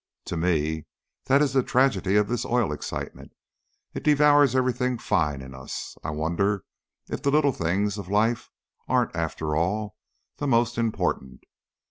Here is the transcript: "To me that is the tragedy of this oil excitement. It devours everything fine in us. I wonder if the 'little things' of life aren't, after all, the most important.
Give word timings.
"To 0.25 0.35
me 0.35 0.87
that 1.25 1.43
is 1.43 1.53
the 1.53 1.61
tragedy 1.61 2.15
of 2.15 2.27
this 2.27 2.43
oil 2.43 2.71
excitement. 2.73 3.33
It 3.93 4.01
devours 4.03 4.55
everything 4.55 4.97
fine 4.97 5.43
in 5.43 5.53
us. 5.53 5.95
I 6.03 6.09
wonder 6.09 6.63
if 7.07 7.21
the 7.21 7.29
'little 7.29 7.51
things' 7.53 7.99
of 7.99 8.09
life 8.09 8.49
aren't, 8.87 9.15
after 9.15 9.55
all, 9.55 9.95
the 10.37 10.47
most 10.47 10.79
important. 10.79 11.41